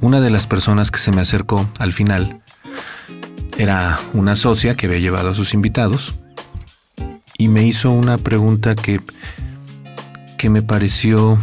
[0.00, 2.42] una de las personas que se me acercó al final
[3.56, 6.18] era una socia que había llevado a sus invitados
[7.38, 9.00] y me hizo una pregunta que,
[10.36, 11.38] que me pareció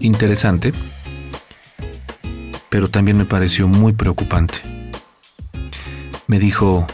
[0.00, 0.72] interesante,
[2.68, 4.60] pero también me pareció muy preocupante.
[6.26, 6.86] Me dijo,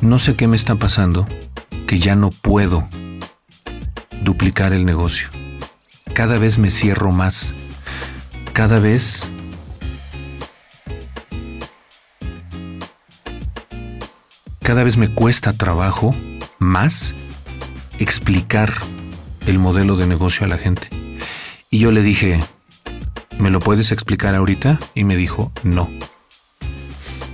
[0.00, 1.26] no sé qué me está pasando,
[1.86, 2.88] que ya no puedo
[4.22, 5.28] duplicar el negocio
[6.20, 7.54] cada vez me cierro más.
[8.52, 9.22] Cada vez
[14.62, 16.14] cada vez me cuesta trabajo
[16.60, 17.16] más
[17.98, 18.72] explicar
[19.48, 20.88] el modelo de negocio a la gente.
[21.70, 22.38] Y yo le dije,
[23.40, 24.78] ¿me lo puedes explicar ahorita?
[24.94, 25.90] Y me dijo, no.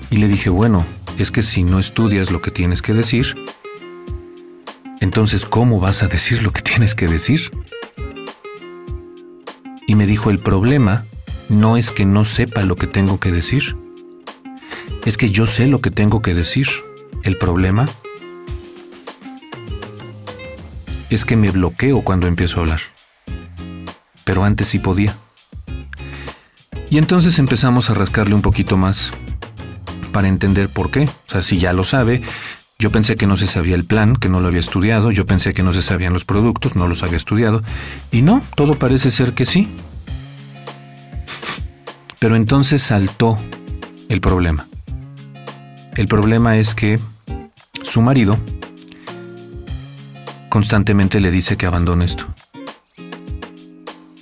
[0.09, 0.87] Y le dije, bueno,
[1.19, 3.37] es que si no estudias lo que tienes que decir,
[5.01, 7.51] entonces ¿cómo vas a decir lo que tienes que decir?
[9.87, 11.05] y me dijo, el problema
[11.49, 13.77] no es que no sepa lo que tengo que decir,
[15.05, 16.69] es que yo sé lo que tengo que decir.
[17.23, 17.87] El problema
[21.11, 22.81] es que me bloqueo cuando empiezo a hablar.
[24.25, 25.15] pero antes sí podía.
[26.91, 29.13] Y entonces empezamos a rascarle un poquito más
[30.13, 31.05] para entender por qué.
[31.05, 32.23] O sea, si ya lo sabe,
[32.79, 35.55] yo pensé que no se sabía el plan, que no lo había estudiado, yo pensé
[35.55, 37.63] que no se sabían los productos, no los había estudiado,
[38.11, 39.69] y no, todo parece ser que sí.
[42.19, 43.39] Pero entonces saltó
[44.09, 44.67] el problema.
[45.95, 46.99] El problema es que
[47.83, 48.39] su marido
[50.49, 52.27] constantemente le dice que abandone esto.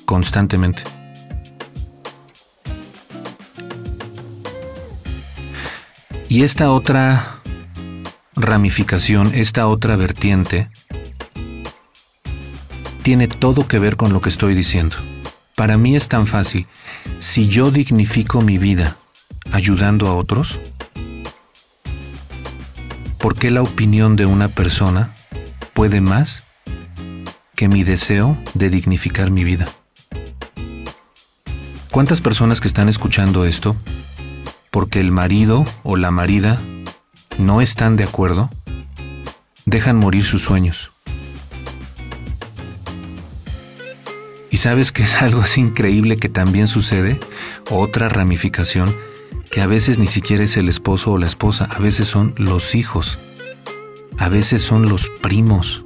[0.04, 0.82] Constantemente.
[6.28, 7.38] Y esta otra
[8.34, 10.68] ramificación, esta otra vertiente,
[13.02, 14.96] tiene todo que ver con lo que estoy diciendo.
[15.54, 16.66] Para mí es tan fácil.
[17.20, 18.96] Si yo dignifico mi vida
[19.52, 20.58] ayudando a otros,
[23.18, 25.14] ¿por qué la opinión de una persona
[25.74, 26.44] puede más
[27.56, 29.66] que mi deseo de dignificar mi vida?
[31.90, 33.76] ¿Cuántas personas que están escuchando esto,
[34.70, 36.60] porque el marido o la marida
[37.38, 38.50] no están de acuerdo,
[39.66, 40.92] dejan morir sus sueños?
[44.50, 47.18] ¿Y sabes que es algo así increíble que también sucede?
[47.70, 48.94] Otra ramificación,
[49.50, 52.74] que a veces ni siquiera es el esposo o la esposa, a veces son los
[52.74, 53.33] hijos,
[54.18, 55.82] a veces son los primos,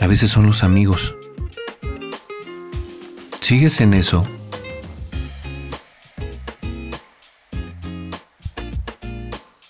[0.00, 1.14] a veces son los amigos
[3.50, 4.24] sigues en eso,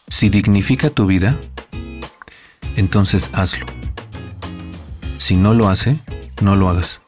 [0.07, 1.41] si dignifica tu vida,
[2.77, 3.65] entonces hazlo.
[5.17, 5.97] Si no lo hace,
[6.43, 7.01] no lo hagas.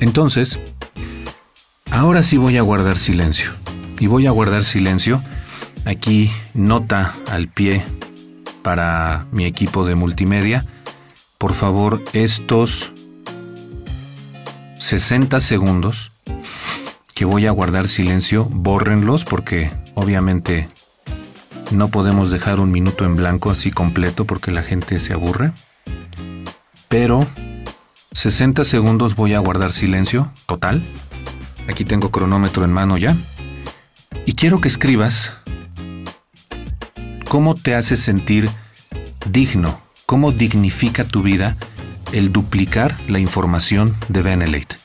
[0.00, 0.58] Entonces,
[1.90, 3.52] ahora sí voy a guardar silencio.
[4.00, 5.22] Y voy a guardar silencio.
[5.84, 7.82] Aquí nota al pie
[8.62, 10.64] para mi equipo de multimedia.
[11.36, 12.90] Por favor, estos
[14.78, 16.12] 60 segundos
[17.14, 20.68] que voy a guardar silencio, bórrenlos porque obviamente
[21.70, 25.52] no podemos dejar un minuto en blanco así completo porque la gente se aburre.
[26.88, 27.26] Pero
[28.12, 30.82] 60 segundos voy a guardar silencio total.
[31.68, 33.14] Aquí tengo cronómetro en mano ya.
[34.26, 35.43] Y quiero que escribas
[37.34, 38.48] cómo te hace sentir
[39.28, 41.56] digno, cómo dignifica tu vida
[42.12, 44.76] el duplicar la información de Benelete.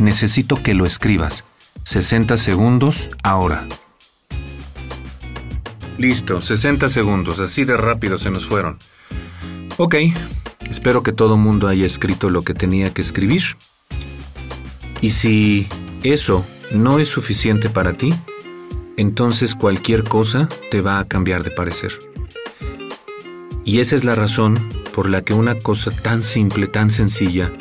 [0.00, 1.44] Necesito que lo escribas.
[1.84, 3.68] 60 segundos ahora.
[5.98, 8.76] Listo, 60 segundos, así de rápido se nos fueron.
[9.76, 9.94] Ok,
[10.68, 13.56] espero que todo mundo haya escrito lo que tenía que escribir.
[15.00, 15.68] Y si
[16.02, 18.12] eso no es suficiente para ti,
[18.98, 21.92] entonces cualquier cosa te va a cambiar de parecer.
[23.64, 24.58] Y esa es la razón
[24.92, 27.52] por la que una cosa tan simple, tan sencilla,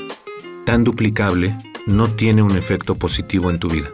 [0.65, 3.91] tan duplicable, no tiene un efecto positivo en tu vida.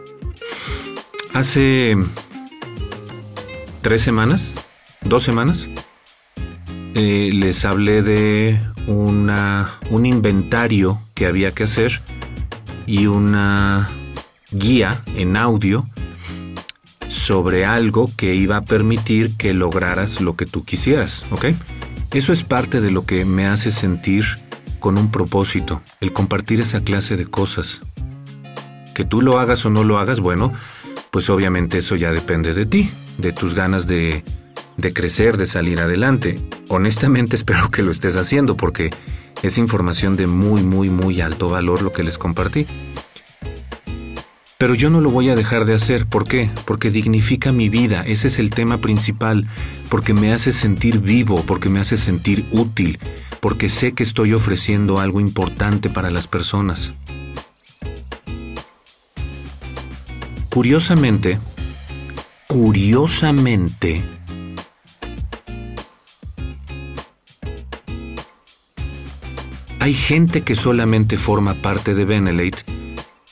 [1.34, 1.96] Hace
[3.82, 4.54] tres semanas,
[5.02, 5.68] dos semanas,
[6.94, 12.00] eh, les hablé de una, un inventario que había que hacer
[12.86, 13.90] y una
[14.50, 15.84] guía en audio
[17.24, 21.46] sobre algo que iba a permitir que lograras lo que tú quisieras, ¿ok?
[22.12, 24.26] Eso es parte de lo que me hace sentir
[24.78, 27.80] con un propósito, el compartir esa clase de cosas.
[28.94, 30.52] Que tú lo hagas o no lo hagas, bueno,
[31.10, 34.22] pues obviamente eso ya depende de ti, de tus ganas de,
[34.76, 36.46] de crecer, de salir adelante.
[36.68, 38.90] Honestamente espero que lo estés haciendo porque
[39.42, 42.66] es información de muy, muy, muy alto valor lo que les compartí.
[44.64, 46.06] Pero yo no lo voy a dejar de hacer.
[46.06, 46.48] ¿Por qué?
[46.64, 48.02] Porque dignifica mi vida.
[48.06, 49.46] Ese es el tema principal.
[49.90, 52.98] Porque me hace sentir vivo, porque me hace sentir útil,
[53.40, 56.94] porque sé que estoy ofreciendo algo importante para las personas.
[60.48, 61.38] Curiosamente,
[62.48, 64.02] curiosamente,
[69.78, 72.73] hay gente que solamente forma parte de Benelate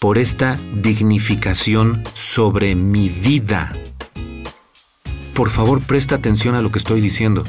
[0.03, 3.73] por esta dignificación sobre mi vida.
[5.33, 7.45] Por favor, presta atención a lo que estoy diciendo.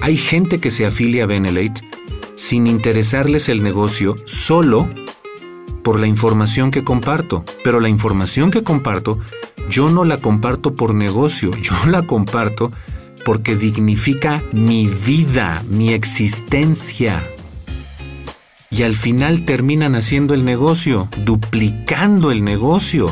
[0.00, 1.86] Hay gente que se afilia a Benelate
[2.36, 4.88] sin interesarles el negocio solo
[5.82, 7.44] por la información que comparto.
[7.62, 9.18] Pero la información que comparto,
[9.68, 12.72] yo no la comparto por negocio, yo la comparto
[13.26, 17.22] porque dignifica mi vida, mi existencia
[18.74, 23.06] y al final terminan haciendo el negocio, duplicando el negocio,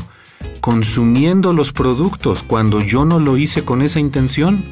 [0.60, 4.64] consumiendo los productos cuando yo no lo hice con esa intención.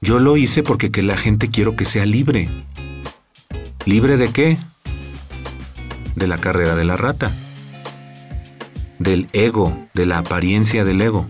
[0.00, 2.48] Yo lo hice porque que la gente quiero que sea libre.
[3.84, 4.56] ¿Libre de qué?
[6.16, 7.30] De la carrera de la rata,
[8.98, 11.28] del ego, de la apariencia del ego.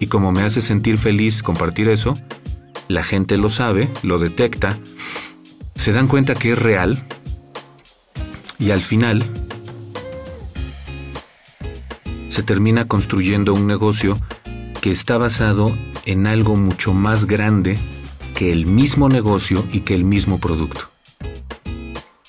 [0.00, 2.18] Y como me hace sentir feliz compartir eso,
[2.92, 4.78] la gente lo sabe, lo detecta,
[5.74, 7.02] se dan cuenta que es real
[8.58, 9.24] y al final
[12.28, 14.18] se termina construyendo un negocio
[14.80, 17.78] que está basado en algo mucho más grande
[18.34, 20.90] que el mismo negocio y que el mismo producto.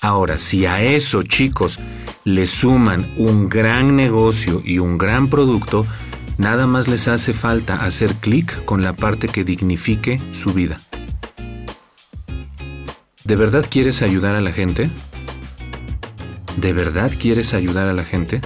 [0.00, 1.78] Ahora, si a eso, chicos,
[2.24, 5.86] le suman un gran negocio y un gran producto,
[6.38, 10.78] nada más les hace falta hacer clic con la parte que dignifique su vida.
[13.24, 14.90] ¿De verdad quieres ayudar a la gente?
[16.56, 18.40] ¿De verdad quieres ayudar a la gente?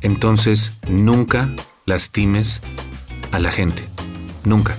[0.00, 1.54] Entonces nunca
[1.86, 2.60] lastimes
[3.32, 3.84] a la gente.
[4.44, 4.76] Nunca.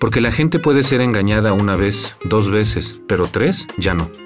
[0.00, 4.19] Porque la gente puede ser engañada una vez, dos veces, pero tres ya no.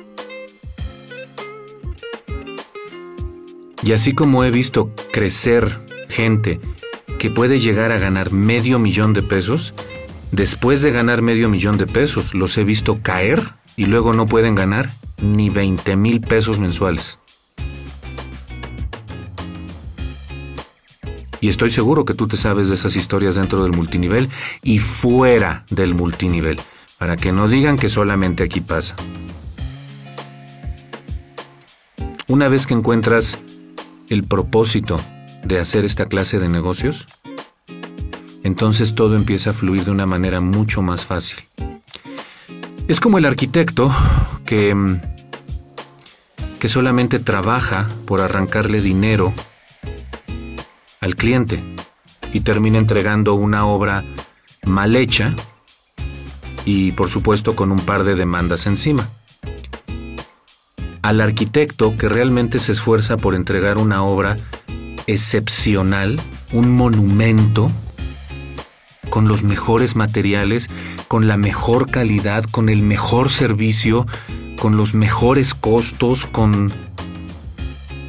[3.85, 5.79] Y así como he visto crecer
[6.09, 6.59] gente
[7.19, 9.75] que puede llegar a ganar medio millón de pesos,
[10.33, 13.43] después de ganar medio millón de pesos los he visto caer
[13.77, 14.89] y luego no pueden ganar
[15.21, 17.19] ni 20 mil pesos mensuales.
[21.43, 24.31] Y estoy seguro que tú te sabes de esas historias dentro del multinivel
[24.63, 26.59] y fuera del multinivel,
[26.97, 28.97] para que no digan que solamente aquí pasa.
[32.29, 33.44] Una vez que encuentras
[34.15, 34.97] el propósito
[35.45, 37.07] de hacer esta clase de negocios,
[38.45, 41.45] entonces todo empieza a fluir de una manera mucho más fácil.
[42.87, 43.93] Es como el arquitecto
[44.47, 45.01] que, mm,
[46.59, 49.35] que solamente trabaja por arrancarle dinero
[51.01, 51.65] al cliente
[52.33, 54.05] y termina entregando una obra
[54.65, 55.35] mal hecha
[56.65, 59.09] y por supuesto con un par de demandas encima.
[61.05, 64.39] Al arquitecto que realmente se esfuerza por entregar una obra
[65.07, 66.19] excepcional,
[66.51, 67.71] un monumento,
[69.11, 70.71] con los mejores materiales,
[71.07, 74.07] con la mejor calidad, con el mejor servicio,
[74.59, 76.73] con los mejores costos, con,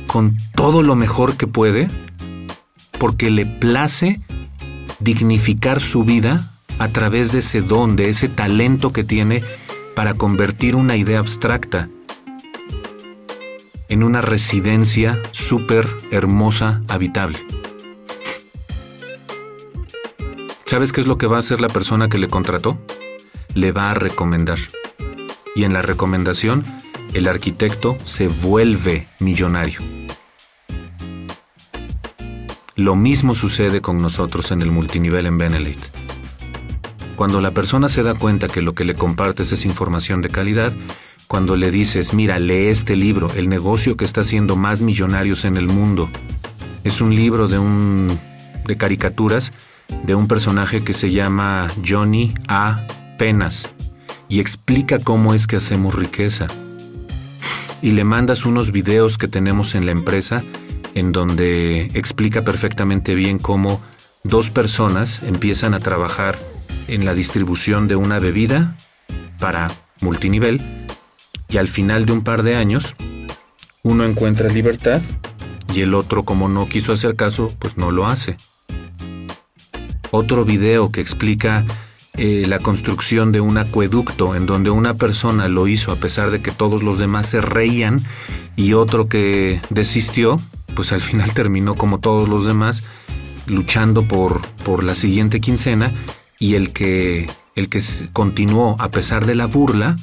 [0.07, 1.89] con todo lo mejor que puede,
[2.97, 4.21] porque le place
[5.01, 9.43] dignificar su vida a través de ese don, de ese talento que tiene
[9.95, 11.89] para convertir una idea abstracta
[13.89, 17.39] en una residencia súper hermosa, habitable.
[20.65, 22.79] ¿Sabes qué es lo que va a hacer la persona que le contrató?
[23.53, 24.57] Le va a recomendar.
[25.55, 26.65] Y en la recomendación,
[27.13, 29.79] el arquitecto se vuelve millonario.
[32.75, 35.79] Lo mismo sucede con nosotros en el multinivel en Benelit.
[37.15, 40.73] Cuando la persona se da cuenta que lo que le compartes es información de calidad,
[41.28, 45.57] cuando le dices, mira, lee este libro, el negocio que está haciendo más millonarios en
[45.57, 46.09] el mundo,
[46.84, 48.19] es un libro de un
[48.65, 49.53] de caricaturas
[50.03, 52.86] de un personaje que se llama Johnny A.
[53.17, 53.69] Penas
[54.28, 56.47] y explica cómo es que hacemos riqueza.
[57.82, 60.43] Y le mandas unos videos que tenemos en la empresa
[60.95, 63.82] en donde explica perfectamente bien cómo
[64.23, 66.38] dos personas empiezan a trabajar
[66.88, 68.76] en la distribución de una bebida
[69.39, 69.67] para
[70.01, 70.86] multinivel
[71.49, 72.95] y al final de un par de años
[73.83, 75.01] uno encuentra libertad
[75.73, 78.37] y el otro como no quiso hacer caso pues no lo hace.
[80.11, 81.65] Otro video que explica
[82.17, 86.41] eh, la construcción de un acueducto en donde una persona lo hizo a pesar de
[86.41, 88.01] que todos los demás se reían
[88.55, 90.39] y otro que desistió,
[90.75, 92.83] pues al final terminó como todos los demás
[93.47, 95.91] luchando por, por la siguiente quincena
[96.39, 97.81] y el que, el que
[98.13, 99.97] continuó a pesar de la burla,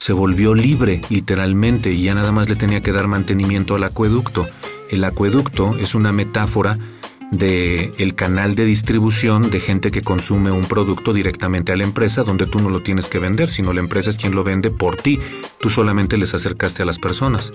[0.00, 4.48] se volvió libre literalmente y ya nada más le tenía que dar mantenimiento al acueducto.
[4.90, 6.78] El acueducto es una metáfora
[7.30, 12.24] de el canal de distribución de gente que consume un producto directamente a la empresa
[12.24, 14.96] donde tú no lo tienes que vender, sino la empresa es quien lo vende por
[14.96, 15.20] ti.
[15.60, 17.52] Tú solamente les acercaste a las personas.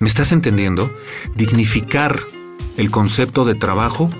[0.00, 0.90] ¿Me estás entendiendo?
[1.36, 2.18] Dignificar
[2.78, 4.10] el concepto de trabajo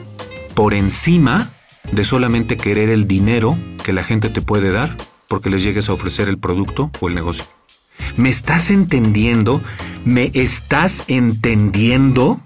[0.54, 1.50] por encima
[1.90, 4.96] de solamente querer el dinero que la gente te puede dar
[5.28, 7.44] porque les llegues a ofrecer el producto o el negocio.
[8.16, 9.62] ¿Me estás entendiendo?
[10.04, 12.40] ¿Me estás entendiendo?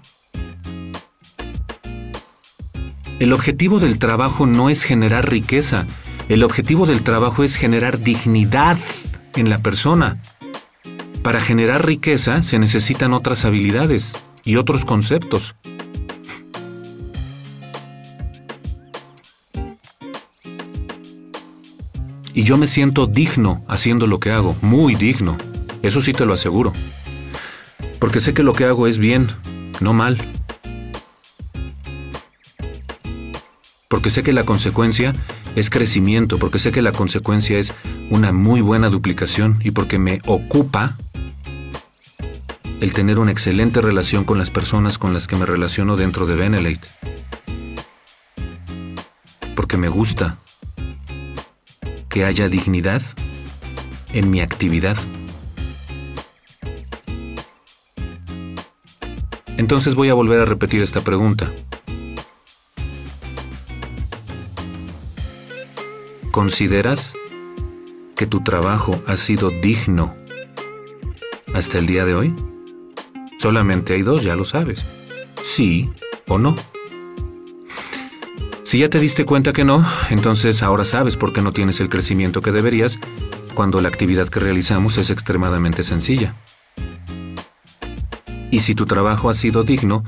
[3.19, 5.85] El objetivo del trabajo no es generar riqueza,
[6.27, 8.77] el objetivo del trabajo es generar dignidad
[9.35, 10.17] en la persona.
[11.21, 14.13] Para generar riqueza se necesitan otras habilidades
[14.43, 15.55] y otros conceptos.
[22.33, 25.37] Y yo me siento digno haciendo lo que hago, muy digno.
[25.81, 26.71] Eso sí te lo aseguro.
[27.99, 29.27] Porque sé que lo que hago es bien,
[29.79, 30.17] no mal.
[33.89, 35.13] Porque sé que la consecuencia
[35.55, 37.73] es crecimiento, porque sé que la consecuencia es
[38.09, 40.95] una muy buena duplicación y porque me ocupa
[42.79, 46.35] el tener una excelente relación con las personas con las que me relaciono dentro de
[46.35, 46.87] Benelate.
[49.55, 50.37] Porque me gusta
[52.11, 53.01] que haya dignidad
[54.13, 54.97] en mi actividad.
[59.57, 61.51] Entonces voy a volver a repetir esta pregunta.
[66.31, 67.13] ¿Consideras
[68.15, 70.13] que tu trabajo ha sido digno
[71.53, 72.35] hasta el día de hoy?
[73.39, 75.09] Solamente hay dos, ya lo sabes.
[75.43, 75.89] Sí
[76.27, 76.55] o no.
[78.71, 81.89] Si ya te diste cuenta que no, entonces ahora sabes por qué no tienes el
[81.89, 82.97] crecimiento que deberías
[83.53, 86.35] cuando la actividad que realizamos es extremadamente sencilla.
[88.49, 90.05] Y si tu trabajo ha sido digno,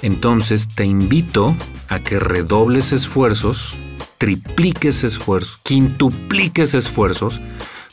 [0.00, 1.56] entonces te invito
[1.88, 3.74] a que redobles esfuerzos
[4.16, 7.40] tripliques esfuerzos, quintupliques esfuerzos,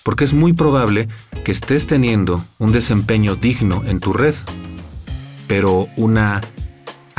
[0.04, 1.08] porque es muy probable
[1.44, 4.36] que estés teniendo un desempeño digno en tu red,
[5.48, 6.42] pero una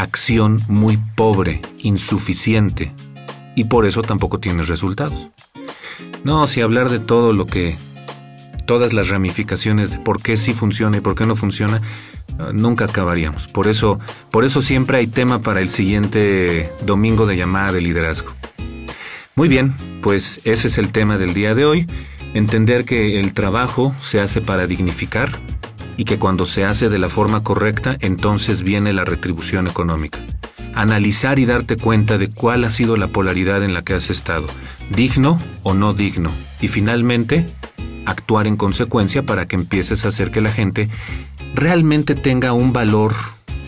[0.02, 2.92] acción muy pobre, insuficiente,
[3.54, 5.28] y por eso tampoco tienes resultados.
[6.24, 7.76] No, si hablar de todo lo que,
[8.66, 11.80] todas las ramificaciones de por qué sí funciona y por qué no funciona,
[12.52, 13.48] nunca acabaríamos.
[13.48, 13.98] Por eso,
[14.30, 18.32] por eso siempre hay tema para el siguiente domingo de llamada de liderazgo.
[19.34, 19.72] Muy bien,
[20.02, 21.86] pues ese es el tema del día de hoy.
[22.34, 25.38] Entender que el trabajo se hace para dignificar
[25.96, 30.20] y que cuando se hace de la forma correcta, entonces viene la retribución económica.
[30.74, 34.46] Analizar y darte cuenta de cuál ha sido la polaridad en la que has estado,
[34.90, 36.30] digno o no digno.
[36.60, 37.46] Y finalmente,
[38.06, 40.88] actuar en consecuencia para que empieces a hacer que la gente
[41.54, 43.14] realmente tenga un valor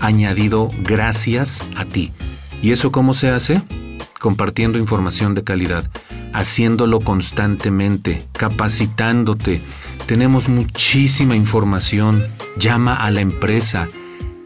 [0.00, 2.12] añadido gracias a ti.
[2.62, 3.62] ¿Y eso cómo se hace?
[4.24, 5.84] compartiendo información de calidad,
[6.32, 9.60] haciéndolo constantemente, capacitándote.
[10.06, 12.24] Tenemos muchísima información.
[12.58, 13.88] Llama a la empresa.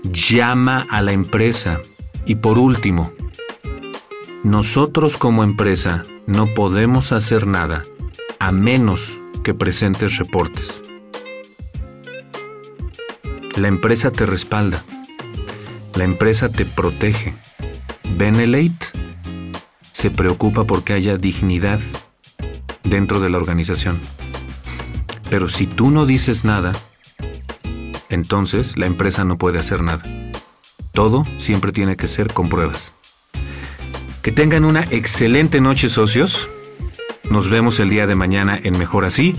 [0.05, 1.81] Llama a la empresa.
[2.27, 3.13] Y por último,
[4.45, 7.85] nosotros como empresa no podemos hacer nada
[8.39, 10.83] a menos que presentes reportes.
[13.57, 14.83] La empresa te respalda.
[15.97, 17.35] La empresa te protege.
[18.17, 19.09] Benelate
[19.99, 21.81] se preocupa porque haya dignidad
[22.85, 23.99] dentro de la organización.
[25.31, 26.73] Pero si tú no dices nada,
[28.09, 30.03] entonces la empresa no puede hacer nada.
[30.93, 32.95] Todo siempre tiene que ser con pruebas.
[34.23, 36.49] Que tengan una excelente noche socios.
[37.31, 39.37] Nos vemos el día de mañana en Mejor Así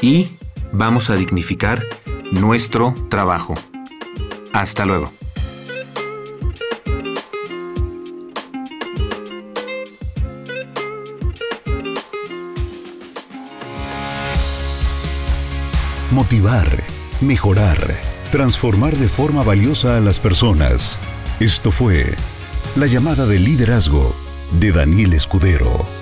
[0.00, 0.28] y
[0.72, 1.86] vamos a dignificar
[2.32, 3.54] nuestro trabajo.
[4.52, 5.12] Hasta luego.
[16.10, 16.82] Motivar,
[17.20, 17.78] mejorar,
[18.32, 20.98] transformar de forma valiosa a las personas.
[21.38, 22.14] Esto fue
[22.74, 24.14] la llamada de liderazgo
[24.58, 25.99] de Daniel Escudero.